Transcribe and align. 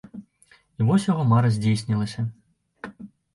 І 0.79 0.85
вось 0.87 1.05
яго 1.09 1.25
мара 1.33 1.51
здзейснілася! 1.59 2.25